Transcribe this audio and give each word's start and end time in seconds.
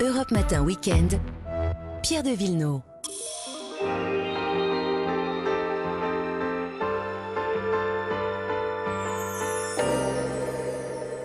Europe 0.00 0.30
Matin 0.30 0.62
Weekend, 0.62 1.18
Pierre 2.02 2.22
de 2.22 2.30
Villeneuve. 2.30 2.80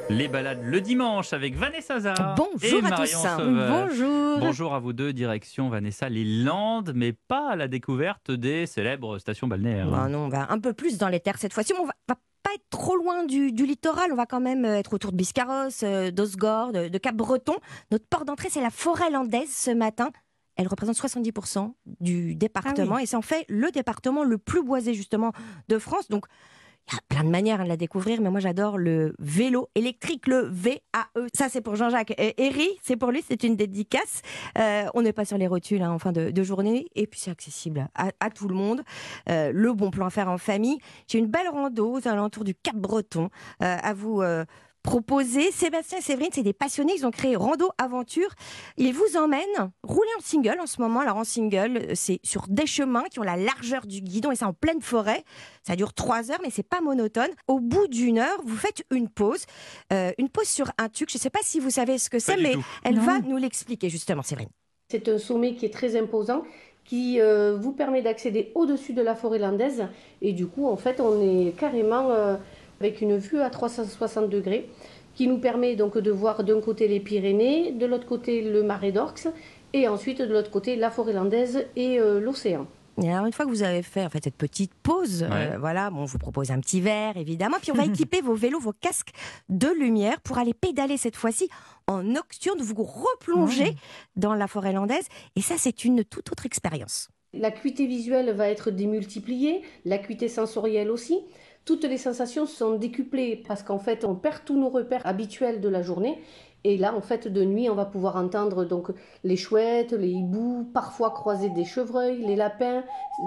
Les 0.10 0.28
balades 0.28 0.62
le 0.64 0.82
dimanche 0.82 1.32
avec 1.34 1.56
Vanessa 1.56 2.00
Zara 2.00 2.36
Bonjour 2.36 2.80
et 2.82 2.86
à 2.86 2.90
Marion 2.90 3.06
tous. 3.06 3.28
Sauveur. 3.28 3.88
Bonjour. 3.88 4.40
Bonjour 4.40 4.74
à 4.74 4.80
vous 4.80 4.94
deux, 4.94 5.14
direction 5.14 5.70
Vanessa, 5.70 6.10
les 6.10 6.44
Landes, 6.44 6.92
mais 6.96 7.14
pas 7.14 7.52
à 7.52 7.56
la 7.56 7.68
découverte 7.68 8.32
des 8.32 8.66
célèbres 8.66 9.20
stations 9.20 9.48
balnéaires. 9.48 9.90
Bah 9.90 10.08
non, 10.10 10.26
on 10.26 10.30
va 10.30 10.48
un 10.50 10.60
peu 10.60 10.74
plus 10.74 10.98
dans 10.98 11.08
les 11.08 11.20
terres 11.20 11.38
cette 11.38 11.54
fois-ci. 11.54 11.74
mais 11.74 11.80
On 11.80 11.86
va, 11.86 11.94
va 12.10 12.16
pas 12.52 12.56
être 12.56 12.70
trop 12.70 12.96
loin 12.96 13.26
du, 13.26 13.52
du 13.52 13.66
littoral. 13.66 14.12
On 14.12 14.16
va 14.16 14.26
quand 14.26 14.40
même 14.40 14.66
euh, 14.66 14.78
être 14.78 14.94
autour 14.94 15.12
de 15.12 15.18
Biscarrosse, 15.18 15.82
euh, 15.84 16.12
d'Osgore, 16.12 16.72
de, 16.72 16.88
de 16.88 16.98
Cap-Breton. 16.98 17.56
Notre 17.92 18.06
port 18.06 18.26
d'entrée, 18.26 18.50
c'est 18.50 18.62
la 18.62 18.70
forêt 18.70 19.10
landaise 19.10 19.50
ce 19.50 19.72
matin. 19.72 20.12
Elle 20.56 20.68
représente 20.68 20.96
70% 20.96 21.74
du 22.02 22.36
département 22.36 23.00
et 23.00 23.06
c'est 23.06 23.16
en 23.16 23.22
fait 23.22 23.46
le 23.48 23.72
département 23.72 24.24
le 24.24 24.38
plus 24.38 24.62
boisé 24.62 24.94
justement 24.94 25.32
de 25.70 25.80
France. 25.80 26.10
Donc 26.10 26.26
il 26.88 26.96
y 26.96 26.98
a 26.98 27.02
plein 27.08 27.24
de 27.24 27.30
manières 27.30 27.62
hein, 27.62 27.64
de 27.64 27.70
la 27.70 27.78
découvrir, 27.78 28.22
mais 28.22 28.30
moi 28.30 28.40
j'adore 28.40 28.78
le 28.78 29.14
vélo 29.20 29.70
électrique, 29.76 30.28
le 30.28 30.50
VAE. 30.52 31.28
Ça 31.34 31.50
c'est 31.50 31.62
pour 31.62 31.76
Jean-Jacques 31.76 32.14
Herry, 32.18 32.68
c'est 32.82 32.98
pour 32.98 33.12
lui, 33.12 33.24
c'est 33.28 33.44
une 33.44 33.56
dédicace. 33.56 34.22
Euh, 34.58 34.86
on 34.94 35.02
n'est 35.02 35.14
pas 35.14 35.26
sur 35.26 35.38
les 35.38 35.48
rotules 35.48 35.82
hein, 35.82 35.92
en 35.92 36.00
fin 36.00 36.12
de, 36.12 36.44
journée, 36.44 36.88
et 36.96 37.08
puis 37.08 37.20
c'est 37.20 37.32
accessible 37.32 37.88
à, 37.96 38.30
tout 38.30 38.48
le 38.48 38.56
monde. 38.56 38.82
Euh, 39.30 39.52
le 39.54 39.74
bon 39.74 39.92
plan 39.92 40.08
à 40.08 40.10
faire 40.10 40.30
en 40.30 40.38
famille. 40.38 40.80
J'ai 41.08 41.20
une 41.20 41.28
belle 41.28 41.50
rando 41.50 41.98
aux 41.98 42.08
alentours 42.08 42.44
du 42.44 42.56
Cap 42.56 42.76
Breton 42.76 43.30
euh, 43.62 43.78
à 43.82 43.94
vous 43.94 44.22
proposer. 44.84 45.52
Sébastien 45.52 46.00
et 46.00 46.02
Séverine, 46.02 46.32
c'est 46.34 46.44
des 46.44 46.54
passionnés. 46.54 46.94
Ils 46.96 47.06
ont 47.06 47.12
créé 47.12 47.36
Rando 47.36 47.70
Aventure. 47.78 48.30
Ils 48.78 48.94
vous 48.94 49.18
emmènent 49.18 49.72
rouler 49.84 50.10
en 50.18 50.22
single 50.22 50.58
en 50.62 50.66
ce 50.68 50.82
moment. 50.82 51.00
Alors 51.02 51.18
en 51.18 51.24
single, 51.24 51.78
euh, 51.78 51.92
c'est 51.96 52.20
sur 52.24 52.46
des 52.48 52.66
chemins 52.66 53.04
qui 53.12 53.20
ont 53.20 53.24
la 53.24 53.38
largeur 53.38 53.86
du 53.86 54.02
guidon 54.02 54.32
et 54.32 54.36
c'est 54.36 54.46
en 54.46 54.54
pleine 54.54 54.82
forêt. 54.82 55.24
Ça 55.66 55.76
dure 55.76 55.94
trois 55.94 56.32
heures, 56.32 56.40
mais 56.44 56.50
c'est 56.50 56.68
pas 56.68 56.82
monotone. 56.82 57.30
Au 57.48 57.60
bout 57.60 57.88
d'une 57.88 58.18
heure, 58.20 58.40
vous 58.44 58.56
faites 58.58 58.84
une 58.92 59.10
pause, 59.10 59.46
Euh, 59.94 60.12
une 60.18 60.30
pause 60.30 60.48
sur 60.48 60.72
un 60.78 60.90
tuc. 60.90 61.10
Je 61.12 61.18
sais 61.18 61.30
pas 61.30 61.40
si 61.44 61.60
vous 61.60 61.70
savez 61.70 61.98
ce 61.98 62.10
que 62.10 62.20
c'est, 62.20 62.38
mais 62.38 62.54
tout. 62.54 62.66
elle 62.84 62.96
Non. 62.96 63.02
va 63.04 63.20
nous 63.20 63.38
l'expliquer 63.38 63.90
justement, 63.90 64.22
Séverine. 64.24 64.50
C'est 64.90 65.08
un 65.10 65.18
sommet 65.18 65.56
qui 65.56 65.66
est 65.66 65.70
très 65.74 65.96
imposant, 66.00 66.44
qui 66.86 67.20
euh, 67.22 67.58
vous 67.60 67.72
permet 67.72 68.02
d'accéder 68.02 68.52
au-dessus 68.56 68.94
de 68.94 69.02
la 69.02 69.16
forêt 69.16 69.40
landaise. 69.40 69.88
Et 70.22 70.34
du 70.34 70.48
coup, 70.48 70.68
en 70.68 70.76
fait, 70.78 71.00
on 71.00 71.22
est 71.22 71.52
carrément 71.58 72.10
euh, 72.12 72.36
avec 72.82 73.00
une 73.02 73.16
vue 73.18 73.40
à 73.40 73.52
360 73.52 74.28
degrés, 74.28 74.68
qui 75.14 75.28
nous 75.28 75.38
permet 75.38 75.76
donc 75.76 76.00
de 76.00 76.10
voir 76.10 76.44
d'un 76.44 76.60
côté 76.62 76.88
les 76.88 77.00
Pyrénées, 77.00 77.74
de 77.74 77.86
l'autre 77.86 78.08
côté 78.08 78.42
le 78.42 78.64
marais 78.64 78.92
d'Orx, 78.92 79.28
et 79.74 79.88
ensuite 79.88 80.20
de 80.20 80.34
l'autre 80.34 80.50
côté 80.50 80.76
la 80.76 80.90
forêt 80.90 81.14
landaise 81.14 81.68
et 81.76 82.00
euh, 82.00 82.20
l'océan. 82.20 82.66
Et 83.04 83.12
alors, 83.12 83.28
une 83.28 83.34
fois 83.34 83.46
que 83.46 83.52
vous 83.52 83.62
avez 83.62 83.84
fait 83.84 84.04
en 84.04 84.10
fait, 84.10 84.24
cette 84.24 84.36
petite 84.36 84.74
pause, 84.74 85.24
euh, 85.30 85.58
voilà, 85.60 85.92
bon, 85.92 86.08
je 86.08 86.14
vous 86.14 86.18
propose 86.18 86.50
un 86.50 86.60
petit 86.60 86.82
verre, 86.82 87.18
évidemment. 87.18 87.58
Puis 87.62 87.72
on 87.72 87.76
va 87.76 87.86
équiper 87.94 88.22
vos 88.22 88.34
vélos, 88.34 88.60
vos 88.60 88.74
casques 88.74 89.12
de 89.48 89.68
lumière 89.68 90.20
pour 90.22 90.40
aller 90.40 90.56
pédaler 90.56 90.98
cette 90.98 91.16
fois-ci 91.16 91.50
en 91.86 92.02
nocturne, 92.02 92.60
vous 92.62 92.84
replonger 92.84 93.76
dans 94.16 94.34
la 94.34 94.48
forêt 94.48 94.74
landaise. 94.74 95.06
Et 95.36 95.42
ça, 95.42 95.56
c'est 95.60 95.86
une 95.86 96.04
toute 96.04 96.32
autre 96.32 96.48
expérience. 96.48 97.10
L'acuité 97.34 97.86
visuelle 97.86 98.34
va 98.34 98.50
être 98.50 98.72
démultipliée, 98.72 99.62
l'acuité 99.86 100.28
sensorielle 100.28 100.92
aussi. 100.92 101.20
Toutes 101.66 101.84
les 101.84 101.98
sensations 101.98 102.46
sont 102.46 102.76
décuplées 102.76 103.44
parce 103.48 103.64
qu'en 103.64 103.80
fait, 103.80 104.04
on 104.06 104.16
perd 104.16 104.44
tous 104.46 104.58
nos 104.58 104.70
repères 104.70 105.06
habituels 105.06 105.62
de 105.62 105.70
la 105.70 105.82
journée. 105.82 106.20
Et 106.64 106.78
là, 106.78 106.96
en 106.96 107.02
fait, 107.02 107.28
de 107.28 107.44
nuit, 107.44 107.70
on 107.70 107.76
va 107.76 107.86
pouvoir 107.86 108.16
entendre 108.16 108.66
donc 108.66 108.90
les 109.24 109.38
chouettes, 109.38 109.94
les 109.94 110.10
hiboux, 110.10 110.70
parfois 110.74 111.12
croiser 111.12 111.50
des 111.50 111.66
chevreuils, 111.66 112.24
les 112.26 112.36
lapins, 112.36 112.84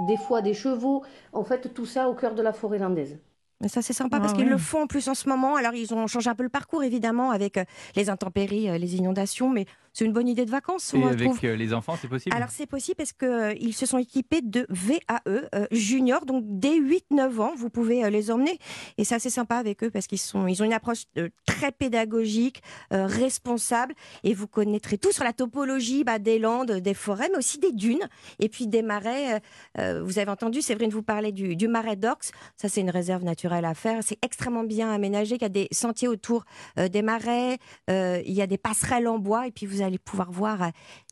des 0.09 0.17
fois 0.17 0.43
des 0.43 0.55
chevaux. 0.55 1.03
En 1.33 1.45
fait, 1.45 1.73
tout 1.75 1.87
ça 1.87 2.09
au 2.09 2.15
cœur 2.15 2.35
de 2.35 2.43
la 2.43 2.53
forêt 2.53 2.79
landaise. 2.79 3.19
Et 3.65 3.69
ça, 3.69 3.83
c'est 3.83 3.93
sympa 3.93 4.19
Ah 4.19 4.21
parce 4.21 4.33
qu'ils 4.35 4.49
le 4.49 4.59
font 4.59 4.83
en 4.83 4.87
plus 4.87 5.09
en 5.09 5.15
ce 5.15 5.29
moment. 5.29 5.57
Alors, 5.57 5.75
ils 5.75 5.95
ont 5.95 6.07
changé 6.07 6.29
un 6.29 6.35
peu 6.35 6.43
le 6.43 6.49
parcours, 6.49 6.83
évidemment, 6.83 7.31
avec 7.31 7.57
euh, 7.57 7.65
les 7.97 8.11
intempéries, 8.11 8.69
euh, 8.69 8.79
les 8.79 8.97
inondations. 8.97 9.49
Mais 9.49 9.67
c'est 9.95 10.05
une 10.05 10.13
bonne 10.13 10.29
idée 10.29 10.45
de 10.45 10.51
vacances, 10.51 10.93
Et 10.93 10.99
moi, 10.99 11.11
avec 11.11 11.25
trouve. 11.31 11.39
euh, 11.45 11.57
les 11.57 11.73
enfants, 11.73 11.97
c'est 11.99 12.09
possible 12.09 12.37
Alors 12.37 12.51
c'est 12.51 12.67
possible 12.67 12.97
parce 12.97 13.13
qu'ils 13.15 13.73
se 13.75 13.87
sont 13.87 13.97
équipés 13.97 14.43
de 14.43 14.67
VAE 14.69 15.21
euh, 15.29 15.67
junior, 15.71 16.27
donc 16.27 16.45
dès 16.47 16.79
8-9 16.79 17.41
ans, 17.41 17.53
vous 17.57 17.71
pouvez 17.71 18.05
euh, 18.05 18.11
les 18.11 18.31
emmener. 18.31 18.59
Et 18.99 19.05
c'est 19.05 19.15
assez 19.15 19.31
sympa 19.31 19.57
avec 19.57 19.83
eux 19.85 19.91
parce 19.91 20.07
qu'ils 20.07 20.19
sont, 20.19 20.47
ils 20.47 20.61
ont 20.63 20.67
une 20.67 20.73
approche 20.73 21.05
euh, 21.17 21.29
très 21.47 21.73
pédagogique, 21.73 22.61
euh, 22.93 23.07
responsable, 23.07 23.95
et 24.25 24.35
vous 24.35 24.47
connaîtrez 24.49 24.99
tout 24.99 25.13
sur 25.13 25.23
la 25.25 25.33
topologie 25.33 26.03
bah, 26.05 26.19
des 26.19 26.39
landes, 26.39 26.73
des 26.73 26.95
forêts, 26.95 27.29
mais 27.31 27.39
aussi 27.39 27.59
des 27.59 27.73
dunes, 27.73 28.07
et 28.41 28.49
puis 28.49 28.67
des 28.67 28.83
marais. 28.83 29.35
euh, 29.37 29.39
euh, 29.79 30.03
vous 30.03 30.19
avez 30.19 30.31
entendu, 30.31 30.61
Séverine 30.61 30.91
vous 30.91 31.03
parlait 31.05 31.31
du, 31.33 31.55
du 31.55 31.69
marais 31.69 31.95
d'Orx, 31.97 32.33
ça 32.57 32.69
c'est 32.69 32.81
une 32.81 32.91
réserve 32.91 33.23
naturelle 33.23 33.65
à 33.65 33.75
faire. 33.75 34.01
C'est 34.03 34.19
extrêmement 34.23 34.65
bien 34.65 34.91
aménagé, 34.91 35.37
il 35.37 35.43
y 35.43 35.45
a 35.45 35.49
des 35.49 35.69
sentiers 35.71 36.09
autour 36.09 36.45
euh, 36.81 36.89
des 36.89 37.03
marais, 37.03 37.59
euh, 37.91 38.21
il 38.27 38.33
y 38.35 38.43
a 38.43 38.47
des 38.49 38.59
passerelles 38.59 39.07
en 39.07 39.19
bois, 39.19 39.47
et 39.47 39.53
puis 39.53 39.67
vous 39.67 39.83
allez 39.85 39.99
pouvoir 39.99 40.33
voir 40.33 40.63
euh, 40.63 40.69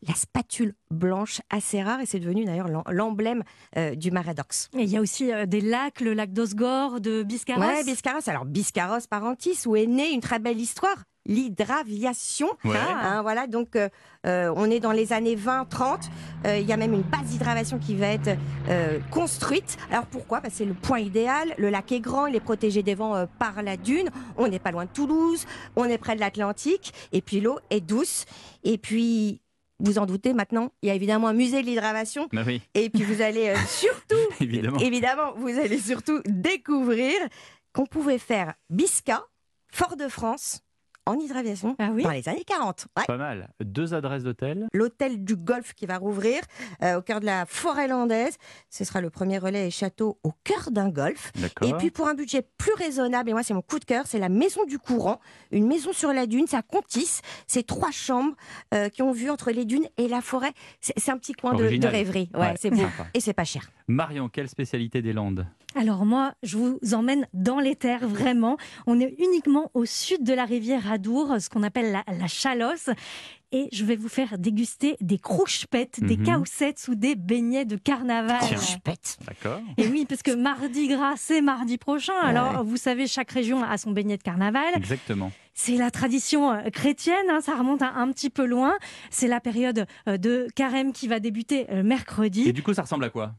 la 0.08 0.14
spatule 0.14 0.74
blanche 0.90 1.40
assez 1.50 1.82
rare 1.82 2.00
et 2.00 2.06
c'est 2.06 2.18
devenu 2.20 2.44
d'ailleurs 2.44 2.68
l'em- 2.68 2.82
l'emblème 2.90 3.42
euh, 3.76 3.94
du. 3.94 4.10
Et 4.76 4.82
il 4.82 4.88
y 4.90 4.96
a 4.96 5.00
aussi 5.00 5.32
euh, 5.32 5.46
des 5.46 5.60
lacs, 5.60 6.00
le 6.00 6.14
lac 6.14 6.32
d'Osgore, 6.32 7.00
de 7.00 7.22
Biscarrosse. 7.22 7.64
Ouais, 7.66 7.84
Biscarrosse. 7.84 8.28
Alors 8.28 8.44
Biscarrosse 8.44 9.06
Parentis 9.06 9.58
où 9.66 9.76
est 9.76 9.86
née 9.86 10.10
une 10.10 10.20
très 10.20 10.38
belle 10.38 10.60
histoire, 10.60 11.04
l'hydraviation. 11.26 12.48
Ouais. 12.64 12.76
Hein, 12.76 13.22
voilà, 13.22 13.46
donc 13.46 13.76
euh, 13.76 13.88
euh, 14.26 14.52
on 14.56 14.70
est 14.70 14.80
dans 14.80 14.92
les 14.92 15.12
années 15.12 15.36
20-30. 15.36 16.08
Euh, 16.46 16.58
Il 16.58 16.66
y 16.66 16.72
a 16.72 16.76
même 16.76 16.92
une 16.92 17.02
base 17.02 17.24
d'hydravation 17.26 17.78
qui 17.78 17.94
va 17.94 18.08
être 18.08 18.36
euh, 18.68 18.98
construite. 19.10 19.76
Alors 19.90 20.06
pourquoi? 20.06 20.40
Parce 20.40 20.54
que 20.54 20.58
c'est 20.58 20.64
le 20.64 20.74
point 20.74 20.98
idéal. 20.98 21.54
Le 21.58 21.70
lac 21.70 21.90
est 21.92 22.00
grand, 22.00 22.26
il 22.26 22.36
est 22.36 22.40
protégé 22.40 22.82
des 22.82 22.94
vents 22.94 23.26
par 23.38 23.62
la 23.62 23.76
dune. 23.76 24.10
On 24.36 24.48
n'est 24.48 24.58
pas 24.58 24.70
loin 24.70 24.84
de 24.84 24.90
Toulouse, 24.90 25.46
on 25.76 25.84
est 25.84 25.98
près 25.98 26.14
de 26.14 26.20
l'Atlantique, 26.20 26.92
et 27.12 27.20
puis 27.22 27.40
l'eau 27.40 27.58
est 27.70 27.80
douce. 27.80 28.24
Et 28.64 28.78
puis, 28.78 29.40
vous 29.80 29.98
en 29.98 30.06
doutez 30.06 30.32
maintenant, 30.32 30.70
il 30.82 30.88
y 30.88 30.90
a 30.90 30.94
évidemment 30.94 31.28
un 31.28 31.32
musée 31.32 31.60
de 31.62 31.66
l'hydravation. 31.66 32.28
Bah 32.32 32.42
oui, 32.46 32.62
Et 32.74 32.88
puis 32.90 33.02
vous 33.02 33.20
allez 33.22 33.48
euh, 33.48 33.56
surtout, 33.66 34.14
évidemment. 34.40 34.78
évidemment, 34.78 35.32
vous 35.36 35.48
allez 35.48 35.78
surtout 35.78 36.20
découvrir 36.26 37.14
qu'on 37.72 37.86
pouvait 37.86 38.18
faire 38.18 38.54
Bisca, 38.70 39.24
Fort-de-France, 39.72 40.60
en 41.06 41.18
hydraviation 41.18 41.74
Ah 41.78 41.90
oui 41.92 42.02
dans 42.04 42.10
les 42.10 42.28
années 42.28 42.44
40. 42.44 42.86
Ouais. 42.96 43.04
Pas 43.06 43.16
mal. 43.16 43.48
Deux 43.60 43.94
adresses 43.94 44.22
d'hôtel. 44.22 44.66
L'hôtel 44.72 45.24
du 45.24 45.36
Golfe 45.36 45.74
qui 45.74 45.86
va 45.86 45.98
rouvrir 45.98 46.40
euh, 46.82 46.98
au 46.98 47.02
cœur 47.02 47.20
de 47.20 47.26
la 47.26 47.44
forêt 47.46 47.88
landaise. 47.88 48.36
Ce 48.70 48.84
sera 48.84 49.00
le 49.00 49.10
premier 49.10 49.38
relais 49.38 49.66
et 49.66 49.70
château 49.70 50.18
au 50.22 50.32
cœur 50.44 50.70
d'un 50.70 50.88
golfe. 50.88 51.32
D'accord. 51.36 51.68
Et 51.68 51.72
puis 51.74 51.90
pour 51.90 52.08
un 52.08 52.14
budget 52.14 52.46
plus 52.58 52.72
raisonnable, 52.74 53.30
et 53.30 53.32
moi 53.32 53.42
c'est 53.42 53.54
mon 53.54 53.62
coup 53.62 53.78
de 53.78 53.84
cœur, 53.84 54.06
c'est 54.06 54.18
la 54.18 54.28
Maison 54.28 54.64
du 54.64 54.78
Courant, 54.78 55.20
une 55.50 55.66
maison 55.66 55.92
sur 55.92 56.12
la 56.12 56.26
dune, 56.26 56.46
c'est 56.48 56.56
à 56.56 56.62
Contis, 56.62 57.20
c'est 57.46 57.66
trois 57.66 57.90
chambres 57.90 58.34
euh, 58.74 58.88
qui 58.88 59.02
ont 59.02 59.12
vue 59.12 59.30
entre 59.30 59.50
les 59.50 59.64
dunes 59.64 59.86
et 59.98 60.08
la 60.08 60.20
forêt. 60.20 60.52
C'est 60.80 61.10
un 61.10 61.18
petit 61.18 61.32
coin 61.32 61.54
de, 61.54 61.64
rêverie, 61.86 62.30
ouais, 62.34 62.40
Ouais, 62.40 62.54
c'est 62.58 62.70
beau 62.70 62.76
sympa. 62.76 63.06
et 63.14 63.20
c'est 63.20 63.32
pas 63.32 63.44
cher. 63.44 63.70
Marion, 63.88 64.28
quelle 64.28 64.48
spécialité 64.48 65.02
des 65.02 65.12
Landes? 65.12 65.46
Alors 65.74 66.04
moi, 66.04 66.34
je 66.42 66.56
vous 66.58 66.78
emmène 66.92 67.26
dans 67.32 67.58
les 67.58 67.76
terres, 67.76 68.06
vraiment. 68.06 68.56
On 68.86 69.00
est 69.00 69.14
uniquement 69.18 69.70
au 69.74 69.84
sud 69.84 70.22
de 70.22 70.34
la 70.34 70.44
rivière 70.44 70.90
Adour, 70.92 71.36
ce 71.40 71.48
qu'on 71.48 71.62
appelle 71.62 71.92
la, 71.92 72.04
la 72.14 72.26
Chalosse. 72.26 72.90
Et 73.54 73.68
je 73.70 73.84
vais 73.84 73.96
vous 73.96 74.08
faire 74.08 74.38
déguster 74.38 74.96
des 75.02 75.18
crouchepettes, 75.18 76.00
des 76.02 76.16
Mhm. 76.16 76.24
caoussettes 76.24 76.86
ou 76.88 76.94
des 76.94 77.14
beignets 77.14 77.66
de 77.66 77.76
carnaval. 77.76 78.40
Pète. 78.82 79.18
D'accord. 79.26 79.60
Et 79.76 79.86
oui, 79.88 80.06
parce 80.08 80.22
que 80.22 80.30
mardi 80.30 80.88
gras, 80.88 81.14
c'est 81.16 81.42
mardi 81.42 81.76
prochain. 81.76 82.14
Alors, 82.22 82.64
vous 82.64 82.78
savez, 82.78 83.06
chaque 83.06 83.30
région 83.30 83.62
a 83.62 83.76
son 83.76 83.90
beignet 83.90 84.16
de 84.16 84.22
carnaval. 84.22 84.64
Exactement. 84.74 85.30
C'est 85.52 85.76
la 85.76 85.90
tradition 85.90 86.50
euh, 86.50 86.70
chrétienne, 86.70 87.26
hein, 87.30 87.40
ça 87.42 87.54
remonte 87.54 87.82
à 87.82 87.92
un 87.96 88.10
petit 88.10 88.30
peu 88.30 88.46
loin. 88.46 88.72
C'est 89.10 89.28
la 89.28 89.38
période 89.40 89.86
euh, 90.08 90.16
de 90.16 90.46
carême 90.56 90.94
qui 90.94 91.06
va 91.06 91.20
débuter 91.20 91.66
euh, 91.70 91.82
mercredi. 91.82 92.48
Et 92.48 92.54
du 92.54 92.62
coup, 92.62 92.72
ça 92.72 92.82
ressemble 92.82 93.04
à 93.04 93.10
quoi? 93.10 93.34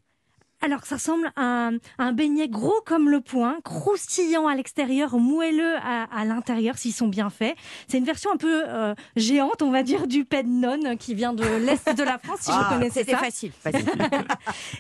Alors, 0.66 0.86
ça 0.86 0.96
ressemble 0.96 1.30
à 1.36 1.68
un, 1.68 1.76
à 1.98 2.06
un 2.06 2.14
beignet 2.14 2.48
gros 2.48 2.82
comme 2.86 3.10
le 3.10 3.20
poing, 3.20 3.58
croustillant 3.66 4.48
à 4.48 4.56
l'extérieur, 4.56 5.18
moelleux 5.20 5.76
à, 5.84 6.04
à 6.04 6.24
l'intérieur, 6.24 6.76
s'ils 6.78 6.94
sont 6.94 7.10
bien 7.10 7.30
faits. 7.30 7.56
C'est 7.88 7.98
une 7.98 8.06
version 8.06 8.32
un 8.32 8.38
peu 8.38 8.64
euh, 8.68 8.96
géante, 9.18 9.62
on 9.62 9.72
va 9.72 9.84
dire, 9.84 10.08
du 10.08 10.24
pet 10.24 10.44
de 10.44 10.48
nonne 10.50 10.98
qui 10.98 11.16
vient 11.16 11.34
de 11.34 11.44
l'Est 11.66 11.96
de 11.98 12.04
la 12.04 12.18
France, 12.18 12.40
si 12.42 12.52
Ah, 12.54 12.80
C'était 12.90 13.12
ça. 13.12 13.18
facile. 13.18 13.52
facile. 13.60 13.90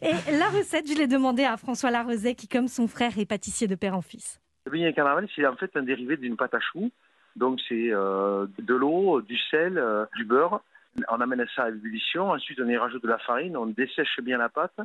Et 0.01 0.13
la 0.37 0.47
recette, 0.49 0.87
je 0.89 0.97
l'ai 0.97 1.07
demandé 1.07 1.43
à 1.43 1.57
François 1.57 1.91
Larozet, 1.91 2.35
qui, 2.35 2.47
comme 2.47 2.69
son 2.69 2.87
frère, 2.87 3.17
est 3.19 3.25
pâtissier 3.25 3.67
de 3.67 3.75
père 3.75 3.95
en 3.97 4.01
fils. 4.01 4.39
Le 4.65 4.71
beignet 4.71 4.91
de 4.91 4.95
carnaval, 4.95 5.27
c'est 5.35 5.45
en 5.45 5.57
fait 5.57 5.69
un 5.75 5.83
dérivé 5.83 6.15
d'une 6.15 6.37
pâte 6.37 6.53
à 6.53 6.59
choux. 6.61 6.91
Donc 7.35 7.59
c'est 7.67 7.89
euh, 7.91 8.45
de 8.59 8.73
l'eau, 8.73 9.21
du 9.21 9.37
sel, 9.51 9.77
euh, 9.77 10.05
du 10.15 10.23
beurre. 10.23 10.61
On 11.09 11.19
amène 11.19 11.43
ça 11.55 11.63
à 11.63 11.69
ébullition. 11.69 12.29
Ensuite, 12.31 12.59
on 12.63 12.69
y 12.69 12.77
rajoute 12.77 13.01
de 13.03 13.07
la 13.09 13.17
farine. 13.17 13.57
On 13.57 13.65
dessèche 13.65 14.19
bien 14.21 14.37
la 14.37 14.47
pâte. 14.47 14.77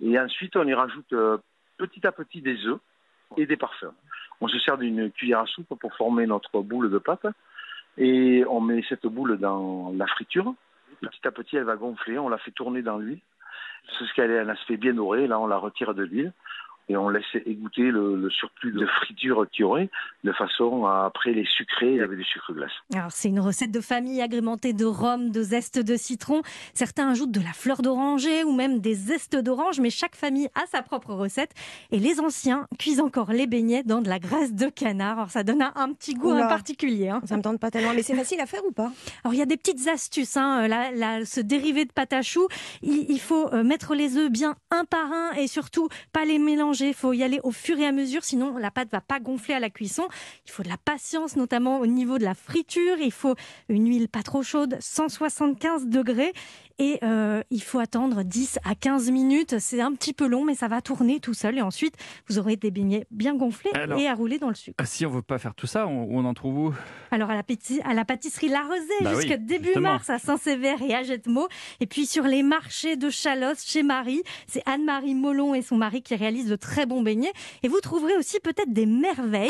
Et 0.00 0.18
ensuite, 0.18 0.56
on 0.56 0.66
y 0.66 0.74
rajoute 0.74 1.12
euh, 1.12 1.38
petit 1.78 2.06
à 2.06 2.12
petit 2.12 2.40
des 2.40 2.66
œufs 2.66 2.80
et 3.36 3.46
des 3.46 3.56
parfums. 3.56 3.92
On 4.40 4.48
se 4.48 4.58
sert 4.58 4.78
d'une 4.78 5.10
cuillère 5.10 5.40
à 5.40 5.46
soupe 5.46 5.78
pour 5.78 5.94
former 5.94 6.26
notre 6.26 6.60
boule 6.60 6.90
de 6.90 6.98
pâte. 6.98 7.26
Et 7.96 8.44
on 8.48 8.60
met 8.60 8.84
cette 8.88 9.06
boule 9.06 9.38
dans 9.38 9.92
la 9.96 10.06
friture. 10.06 10.54
Petit 11.00 11.26
à 11.26 11.30
petit, 11.30 11.56
elle 11.56 11.64
va 11.64 11.76
gonfler. 11.76 12.18
On 12.18 12.28
la 12.28 12.38
fait 12.38 12.50
tourner 12.50 12.82
dans 12.82 12.98
l'huile. 12.98 13.20
C'est 13.98 14.04
ce 14.04 14.14
qu'elle 14.14 14.36
a 14.36 14.40
un 14.40 14.48
aspect 14.48 14.76
bien 14.76 14.94
doré. 14.94 15.26
Là, 15.26 15.38
on 15.38 15.46
la 15.46 15.58
retire 15.58 15.94
de 15.94 16.02
l'huile 16.02 16.32
et 16.88 16.96
on 16.96 17.08
laisse 17.08 17.24
égoutter 17.46 17.82
le, 17.90 18.16
le 18.16 18.30
surplus 18.30 18.72
de 18.72 18.86
friture 18.86 19.46
qu'il 19.50 19.62
y 19.62 19.64
aurait, 19.64 19.90
de 20.22 20.32
façon 20.32 20.86
à 20.86 21.04
après 21.06 21.32
les 21.32 21.44
sucrer 21.46 22.00
avec 22.00 22.18
du 22.18 22.24
sucre 22.24 22.52
glace. 22.52 22.70
Alors 22.94 23.10
c'est 23.12 23.28
une 23.28 23.40
recette 23.40 23.70
de 23.70 23.80
famille 23.80 24.20
agrémentée 24.20 24.72
de 24.72 24.84
rhum, 24.84 25.30
de 25.30 25.42
zeste 25.42 25.78
de 25.78 25.96
citron. 25.96 26.42
Certains 26.74 27.10
ajoutent 27.10 27.30
de 27.30 27.40
la 27.40 27.52
fleur 27.52 27.80
d'oranger 27.82 28.44
ou 28.44 28.52
même 28.52 28.80
des 28.80 28.94
zestes 28.94 29.36
d'orange, 29.36 29.80
mais 29.80 29.90
chaque 29.90 30.14
famille 30.16 30.48
a 30.54 30.66
sa 30.66 30.82
propre 30.82 31.14
recette. 31.14 31.52
Et 31.90 31.98
les 31.98 32.20
anciens 32.20 32.66
cuisent 32.78 33.00
encore 33.00 33.30
les 33.32 33.46
beignets 33.46 33.82
dans 33.82 34.02
de 34.02 34.08
la 34.08 34.18
graisse 34.18 34.52
de 34.52 34.66
canard. 34.68 35.18
Alors 35.18 35.30
ça 35.30 35.42
donne 35.44 35.62
un, 35.62 35.72
un 35.76 35.92
petit 35.92 36.14
goût 36.14 36.32
Oula. 36.32 36.46
un 36.46 36.48
particulier. 36.48 37.08
hein. 37.08 37.22
Ça 37.24 37.36
me 37.36 37.42
tente 37.42 37.60
pas 37.60 37.70
tellement, 37.70 37.92
mais 37.94 38.02
c'est 38.02 38.16
facile 38.16 38.40
à 38.40 38.46
faire 38.46 38.64
ou 38.66 38.72
pas? 38.72 38.90
Alors 39.24 39.32
il 39.34 39.38
y 39.38 39.42
a 39.42 39.46
des 39.46 39.56
petites 39.56 39.88
astuces. 39.88 40.36
Hein. 40.36 40.68
Là, 40.68 40.90
là, 40.92 41.24
ce 41.24 41.40
dérivé 41.40 41.84
de 41.84 41.92
pâte 41.92 42.12
à 42.12 42.22
choux, 42.22 42.48
il, 42.82 43.06
il 43.10 43.20
faut 43.20 43.52
euh, 43.54 43.62
mettre 43.62 43.94
les 43.94 44.16
œufs 44.18 44.30
bien 44.30 44.54
un 44.70 44.84
par 44.84 45.10
un 45.12 45.32
et 45.32 45.46
surtout 45.46 45.88
pas 46.12 46.24
les 46.24 46.38
mélanger. 46.38 46.73
Il 46.80 46.94
faut 46.94 47.12
y 47.12 47.22
aller 47.22 47.40
au 47.42 47.50
fur 47.50 47.78
et 47.78 47.86
à 47.86 47.92
mesure, 47.92 48.24
sinon 48.24 48.56
la 48.56 48.70
pâte 48.70 48.88
va 48.90 49.00
pas 49.00 49.20
gonfler 49.20 49.54
à 49.54 49.60
la 49.60 49.70
cuisson. 49.70 50.08
Il 50.46 50.50
faut 50.50 50.62
de 50.62 50.68
la 50.68 50.76
patience, 50.76 51.36
notamment 51.36 51.80
au 51.80 51.86
niveau 51.86 52.18
de 52.18 52.24
la 52.24 52.34
friture. 52.34 52.96
Il 53.00 53.12
faut 53.12 53.34
une 53.68 53.88
huile 53.88 54.08
pas 54.08 54.22
trop 54.22 54.42
chaude, 54.42 54.76
175 54.80 55.86
degrés. 55.86 56.32
Et 56.80 56.98
euh, 57.04 57.40
il 57.50 57.62
faut 57.62 57.78
attendre 57.78 58.24
10 58.24 58.58
à 58.64 58.74
15 58.74 59.10
minutes. 59.12 59.60
C'est 59.60 59.80
un 59.80 59.92
petit 59.92 60.12
peu 60.12 60.26
long, 60.26 60.44
mais 60.44 60.56
ça 60.56 60.66
va 60.66 60.80
tourner 60.80 61.20
tout 61.20 61.32
seul. 61.34 61.56
Et 61.58 61.62
ensuite, 61.62 61.94
vous 62.28 62.38
aurez 62.40 62.56
des 62.56 62.72
beignets 62.72 63.06
bien 63.12 63.36
gonflés 63.36 63.70
Alors- 63.74 63.98
et 63.98 64.08
à 64.08 64.14
rouler 64.14 64.38
dans 64.38 64.48
le 64.48 64.56
sucre. 64.56 64.74
Ah, 64.78 64.84
Si 64.84 65.06
on 65.06 65.10
veut 65.10 65.22
pas 65.22 65.38
faire 65.38 65.54
tout 65.54 65.68
ça, 65.68 65.86
on, 65.86 66.08
on 66.10 66.24
en 66.24 66.34
trouve 66.34 66.58
où? 66.58 66.74
Alors 67.12 67.30
à 67.30 67.34
la, 67.36 67.44
pâti- 67.44 67.80
à 67.84 67.94
la 67.94 68.04
pâtisserie 68.04 68.48
La 68.48 68.62
Rosée 68.62 68.80
Bah 69.02 69.12
oui, 69.16 69.28
début 69.38 69.66
justement. 69.66 69.92
mars 69.92 70.10
à 70.10 70.18
Saint-Sévère 70.18 70.82
et 70.82 70.94
à 70.94 71.04
Jetmo. 71.04 71.46
Et 71.78 71.86
puis 71.86 72.06
sur 72.06 72.24
les 72.24 72.42
marchés 72.42 72.96
de 72.96 73.08
Chalosse 73.08 73.62
chez 73.64 73.84
Marie, 73.84 74.22
c'est 74.48 74.62
Anne-Marie 74.66 75.14
Molon 75.14 75.54
et 75.54 75.62
son 75.62 75.76
mari 75.76 76.02
qui 76.02 76.16
réalisent 76.16 76.48
de 76.48 76.56
très 76.56 76.86
bons 76.86 77.02
beignets. 77.02 77.32
Et 77.62 77.68
vous 77.68 77.80
trouverez 77.80 78.16
aussi 78.16 78.40
peut-être 78.40 78.72
des 78.72 78.86
merveilles 78.86 79.48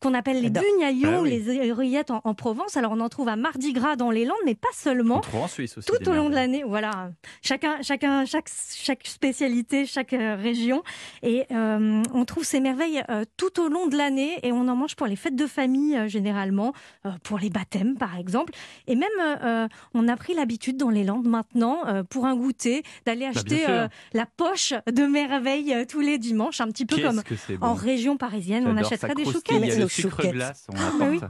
qu'on 0.00 0.14
appelle 0.14 0.36
les 0.36 0.44
j'adore. 0.44 0.62
bugnaillons, 0.72 1.16
Ah 1.18 1.20
oui. 1.22 1.30
les 1.44 1.70
oreillettes 1.70 2.10
en, 2.10 2.22
en 2.24 2.32
Provence. 2.34 2.78
Alors 2.78 2.92
on 2.92 3.00
en 3.00 3.10
trouve 3.10 3.28
à 3.28 3.36
Mardi 3.36 3.74
Gras 3.74 3.96
dans 3.96 4.10
les 4.10 4.24
Landes, 4.24 4.36
mais 4.46 4.54
pas 4.54 4.68
On 4.72 4.76
seulement. 4.84 5.20
trouve 5.20 5.42
en 5.42 5.48
Suisse 5.48 5.76
aussi. 5.76 5.86
Tout 5.88 6.08
au 6.08 6.14
long 6.14 6.30
de 6.30 6.34
merveilles. 6.34 6.61
Voilà. 6.66 7.10
Chacun, 7.42 7.80
chacun, 7.82 8.24
chaque, 8.24 8.48
chaque 8.74 9.06
spécialité, 9.06 9.86
chaque 9.86 10.12
euh, 10.12 10.36
région. 10.36 10.82
Et 11.22 11.44
euh, 11.50 12.02
on 12.12 12.24
trouve 12.24 12.44
ces 12.44 12.60
merveilles 12.60 13.02
euh, 13.10 13.24
tout 13.36 13.60
au 13.60 13.68
long 13.68 13.86
de 13.86 13.96
l'année 13.96 14.38
et 14.42 14.52
on 14.52 14.68
en 14.68 14.76
mange 14.76 14.96
pour 14.96 15.06
les 15.06 15.16
fêtes 15.16 15.36
de 15.36 15.46
famille 15.46 15.96
euh, 15.96 16.08
généralement, 16.08 16.72
euh, 17.06 17.10
pour 17.22 17.38
les 17.38 17.50
baptêmes 17.50 17.96
par 17.96 18.16
exemple. 18.16 18.52
Et 18.86 18.96
même, 18.96 19.68
on 19.94 20.08
a 20.08 20.16
pris 20.16 20.34
l'habitude 20.34 20.76
dans 20.76 20.90
les 20.90 21.04
Landes 21.04 21.26
maintenant, 21.26 21.78
euh, 21.86 22.02
pour 22.02 22.26
un 22.26 22.34
goûter, 22.36 22.82
d'aller 23.06 23.24
Bah, 23.24 23.30
acheter 23.34 23.66
euh, 23.68 23.88
la 24.12 24.26
poche 24.26 24.74
de 24.90 25.04
merveilles 25.06 25.72
euh, 25.74 25.84
tous 25.88 26.00
les 26.00 26.18
dimanches, 26.18 26.60
un 26.60 26.68
petit 26.68 26.86
peu 26.86 26.98
comme 27.00 27.22
en 27.60 27.74
région 27.74 28.16
parisienne, 28.16 28.66
on 28.66 28.76
achèterait 28.76 29.14
des 29.14 29.24
chouquettes. 29.24 29.58
Il 29.62 29.66
y 29.66 29.70
a 29.70 29.74
Mais 29.74 29.80
le 29.82 29.88
c'est 29.88 30.02
sucre 30.02 30.16
chouquettes. 30.16 30.32
glace, 30.32 30.66
on 30.72 30.98
mais 30.98 31.08
oui. 31.10 31.20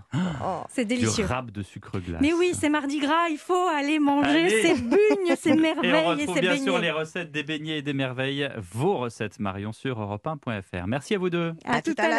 Oh. 0.45 0.65
C'est 0.69 0.85
Du 0.85 0.95
délicieux. 0.97 1.25
rap 1.27 1.51
de 1.51 1.63
sucre 1.63 1.99
glace. 2.01 2.21
Mais 2.21 2.33
oui, 2.33 2.53
c'est 2.59 2.69
Mardi 2.69 2.99
Gras, 2.99 3.29
il 3.31 3.39
faut 3.39 3.67
aller 3.69 3.99
manger 3.99 4.29
Allez. 4.47 4.63
ces 4.63 4.75
bugnes, 4.75 5.37
ces 5.37 5.51
Et 5.53 5.53
on 5.53 5.57
merveilles 5.61 5.91
et, 5.91 6.07
retrouve 6.07 6.35
ces 6.35 6.41
bien 6.41 6.51
beignets. 6.53 6.65
sûr 6.65 6.79
les 6.79 6.91
recettes 6.91 7.31
des 7.33 7.43
beignets 7.43 7.79
et 7.79 7.83
des 7.83 7.93
merveilles, 7.93 8.49
vos 8.73 8.99
recettes 8.99 9.39
Marion 9.41 9.73
sur 9.73 10.01
europe1.fr. 10.01 10.87
Merci 10.87 11.15
à 11.15 11.19
vous 11.19 11.31
deux. 11.31 11.55
À, 11.65 11.83
tout 11.83 11.95
à 11.99 12.09
l'heure. 12.09 12.19